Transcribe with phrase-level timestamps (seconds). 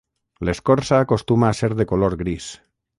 [0.47, 2.53] L'escorça acostuma a ser de color gris.